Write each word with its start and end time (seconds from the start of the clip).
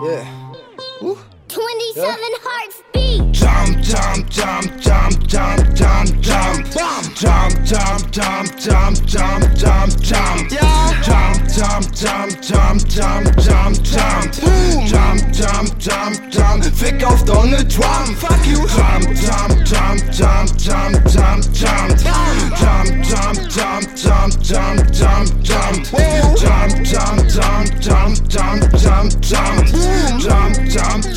Yeah. 0.00 0.54
Woo. 1.02 1.18
27 1.48 2.04
yeah. 2.04 2.38
hearts 2.46 2.82
beat. 2.92 3.32
Jump, 3.32 3.82
jump, 3.82 4.30
jump, 4.30 4.78
jump, 4.78 5.26
jump, 5.26 5.74
jump, 5.74 6.20
jump. 6.22 6.68
Jump, 6.70 7.14
jump, 7.18 7.66
jump, 7.66 8.12
jump, 8.12 8.56
jump, 8.56 9.06
jump, 9.06 9.54
jump, 9.58 10.00
jump. 10.00 10.52
Yeah. 10.52 11.02
Jump, 11.02 11.50
jump, 11.50 11.90
jump, 11.90 12.30
jump, 12.40 12.86
jump, 12.86 13.26
jump, 13.42 13.82
jump. 13.82 14.40
Boom. 14.40 14.86
Jump, 14.86 15.32
jump, 15.34 15.78
jump, 15.78 16.30
jump. 16.30 16.64
Fick 16.64 17.02
auf 17.02 17.24
Donald 17.24 17.68
Trump. 17.68 18.16
Fuck 18.18 18.46
you. 18.46 18.68
Jump, 18.68 19.02
jump, 19.18 19.66
jump, 19.66 19.98
jump, 20.12 20.56
jump, 20.56 20.97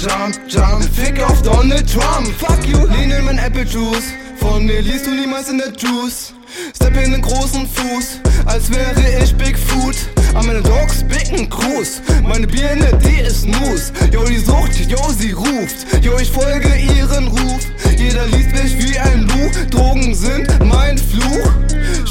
Jump, 0.02 0.36
jump. 0.48 0.84
Fick 0.96 1.22
auf 1.22 1.44
Donald 1.44 1.88
Trump. 1.88 2.28
Fuck 2.40 2.66
you. 2.66 2.88
Lean 2.88 3.12
in 3.12 3.23
mein 3.23 3.38
Apple 3.38 3.66
Juice. 3.66 4.16
Von 4.40 4.66
mir 4.66 4.82
liest 4.82 5.05
du 5.05 5.12
niemals 5.12 5.48
in 5.50 5.59
der 5.59 5.72
Juice. 5.78 6.34
Step 6.75 6.98
in 6.98 7.12
den 7.12 7.22
großen 7.22 7.67
Fuß, 7.67 8.20
als 8.48 8.72
wäre 8.72 9.23
ich 9.23 9.36
Bigfoot. 9.36 9.95
An 10.34 10.48
meine 10.48 10.64
Dogs 10.64 11.03
bicken 11.03 11.48
Gruß. 11.48 12.02
Meine 12.23 12.48
Birne, 12.48 12.98
die 13.06 13.22
ist 13.22 13.45
Nuss. 13.45 13.94
Yo, 14.12 14.23
die 14.23 14.40
sucht, 14.40 14.73
yo, 14.90 14.98
sie 15.16 15.34
ruft. 15.34 15.86
Yo, 16.02 16.18
ich 16.18 16.31
folge 16.31 16.75
ihren 16.75 17.28
Ruf. 17.28 17.62
Jeder 17.95 18.25
liest 18.25 18.53
mich 18.53 18.75
wie 18.84 18.97
ein 18.97 19.28
Buch. 19.28 19.52
Drogen 19.70 20.16
sind 20.16 20.47
mein 20.66 20.97
Fluch. 20.97 21.52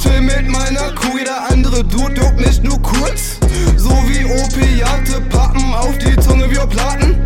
Chill 0.00 0.20
mit 0.20 0.48
meiner 0.48 0.92
Kuh, 0.92 1.18
jeder 1.18 1.50
andere 1.50 1.82
Dude 1.82 2.20
juckt 2.20 2.38
mich 2.38 2.62
nur 2.62 2.80
kurz. 2.82 3.40
So 3.76 3.90
wie 4.06 4.24
Opiate, 4.26 5.20
Pappen 5.28 5.74
auf 5.74 5.98
die 5.98 6.14
Zunge 6.20 6.48
wie 6.48 6.66
Platten. 6.68 7.16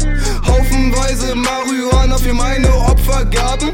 Meine 2.35 2.69
Opfergaben. 2.75 3.73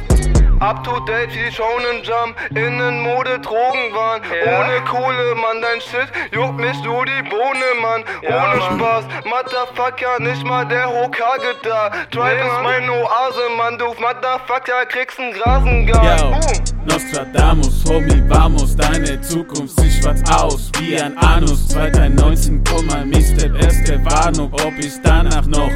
Up 0.61 0.84
to 0.84 1.00
date 1.06 1.30
wie 1.33 1.50
Shonen 1.50 2.03
Jump, 2.05 2.36
innen 2.50 3.00
Mode, 3.00 3.39
Drogenwahn. 3.41 4.20
Ohne 4.44 4.84
Kohle, 4.84 5.34
Mann, 5.34 5.62
dein 5.62 5.80
Shit 5.80 6.08
juckt 6.33 6.58
mich 6.61 6.77
nur 6.84 7.06
die 7.06 7.22
Bohne, 7.30 7.64
Mann. 7.80 8.05
Ohne 8.22 8.61
Spaß, 8.61 9.05
Motherfucker, 9.25 10.20
nicht 10.20 10.44
mal 10.44 10.67
der 10.67 10.86
Hokage 10.86 11.56
da. 11.62 11.91
Drive 12.11 12.44
ist 12.44 12.62
meine 12.62 12.92
Oase, 12.92 13.48
Mann, 13.56 13.78
du 13.78 13.86
Motherfucker, 13.86 14.84
kriegst 14.86 15.19
ein 15.19 15.33
Grasengas. 15.33 16.20
Yo, 16.20 16.30
Boom. 16.30 16.70
Nostradamus, 16.84 17.84
Homie, 17.89 18.22
vamos, 18.28 18.77
deine 18.77 19.19
Zukunft 19.22 19.80
sieht 19.80 20.02
schwarz 20.02 20.22
aus 20.30 20.70
wie 20.78 21.00
ein 21.00 21.17
Anus. 21.19 21.69
2019, 21.69 22.62
komm 22.64 22.86
mal, 22.86 23.06
Mr. 23.06 23.55
Erste 23.62 24.05
Warnung, 24.05 24.52
ob 24.52 24.78
ich 24.78 25.00
danach 25.02 25.47
noch 25.47 25.70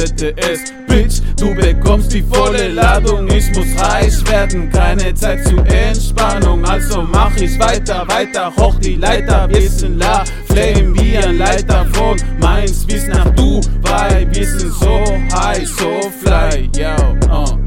ZDS, 0.00 0.72
Bitch, 0.88 1.20
du 1.36 1.54
bekommst 1.54 2.14
die 2.14 2.22
volle 2.22 2.68
Ladung, 2.68 3.28
ich 3.28 3.54
muss 3.54 3.66
reich 3.78 4.26
werden, 4.30 4.70
keine 4.70 5.12
Zeit 5.12 5.46
zur 5.46 5.62
Entspannung, 5.66 6.64
also 6.64 7.02
mach 7.02 7.36
ich 7.36 7.58
weiter, 7.58 8.08
weiter, 8.08 8.50
hoch 8.56 8.76
die 8.76 8.94
Leiter, 8.94 9.46
wir 9.50 9.68
sind 9.68 9.98
la, 9.98 10.24
Flame 10.46 10.94
wie 10.94 11.18
ein 11.18 11.36
Leiter 11.36 11.84
von 11.92 12.16
Mainz. 12.40 12.86
Bis 12.86 13.08
nach 13.08 13.28
Dubai, 13.34 14.26
wir 14.30 14.46
sind 14.46 14.72
so 14.72 15.04
high, 15.34 15.68
so 15.68 16.10
fly, 16.22 16.70
yo, 16.74 16.96
uh. 17.30 17.59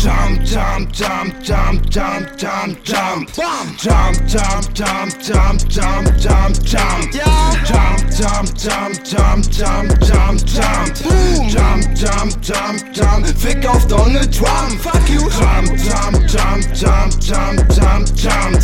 Jump, 0.00 0.42
jump, 0.46 0.92
jump, 0.92 1.42
jump, 1.42 1.90
jump, 1.90 2.34
jump, 2.38 2.84
jump. 2.84 3.28
Jump, 3.34 3.76
jump, 3.76 4.74
jump, 4.74 5.18
jump, 5.20 5.68
jump, 5.68 6.16
jump, 6.16 6.56
jump. 6.64 7.12
Jump, 7.12 8.00
jump, 8.16 8.48
jump, 8.56 9.04
jump, 9.04 9.44
jump, 9.50 10.00
jump, 10.00 10.40
jump. 10.48 10.96
Jump, 11.50 11.84
jump, 11.94 12.40
jump, 12.40 12.94
jump. 12.94 13.26
Fick 13.26 13.66
auf 13.66 13.86
Donald 13.88 14.32
Trump. 14.32 14.80
Fuck 14.80 15.06
you. 15.10 15.28
Jump, 15.28 15.68
jump, 15.76 16.16
jump, 16.26 16.64
jump, 16.72 17.12
jump, 17.20 17.60
jump, 17.68 18.08
jump. 18.16 18.56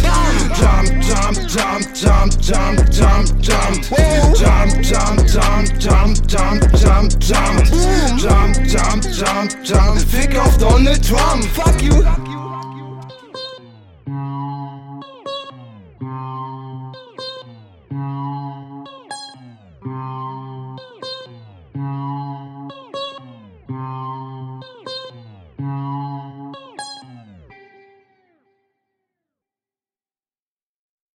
Jump, 0.56 0.88
jump, 1.04 1.36
jump, 1.52 1.92
jump, 2.00 2.40
jump. 2.40 2.96
Jump, 2.96 3.36
jump, 3.36 4.72
jump, 4.80 5.26
jump, 5.28 5.78
jump, 5.78 6.16
jump, 6.28 6.72
jump. 6.78 6.80
Jump, 6.80 7.18
jump, 7.20 7.95
jump, 9.16 9.56
jump. 9.62 9.98
Fick 10.10 10.36
auf 10.36 10.56
Donald 10.58 11.02
Trump. 11.06 11.44
Fuck 11.54 11.82
you. 11.82 12.35